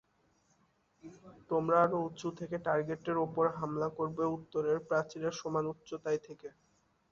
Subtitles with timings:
[1.49, 6.47] তোমরা আরো উঁচু থেকে টার্গেটের ওপর হামলা করবে, উত্তরের প্রাচীরের সমান উচ্চতায় থেকে।